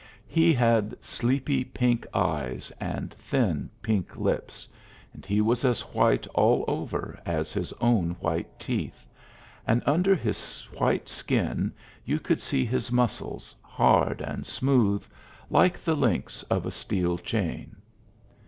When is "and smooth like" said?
14.21-15.77